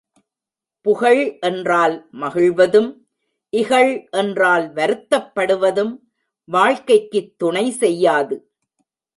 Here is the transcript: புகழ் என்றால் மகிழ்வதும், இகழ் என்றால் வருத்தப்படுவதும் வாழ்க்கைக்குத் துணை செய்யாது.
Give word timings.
புகழ் 0.85 1.37
என்றால் 1.39 2.07
மகிழ்வதும், 2.11 2.89
இகழ் 3.49 4.07
என்றால் 4.11 4.73
வருத்தப்படுவதும் 4.73 5.93
வாழ்க்கைக்குத் 6.45 7.33
துணை 7.37 7.71
செய்யாது. 7.71 8.35